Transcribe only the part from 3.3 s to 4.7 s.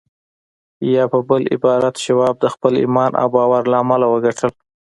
باور له امله وګټل.